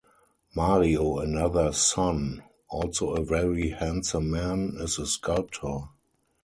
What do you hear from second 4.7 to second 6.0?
is a sculptor.